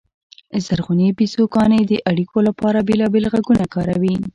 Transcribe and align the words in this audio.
زرغونې 0.65 1.07
بیزوګانې 1.17 1.81
د 1.85 1.93
اړیکو 2.11 2.37
لپاره 2.47 2.85
بېلابېل 2.87 3.25
غږونه 3.33 3.65
کاروي. 3.73 4.15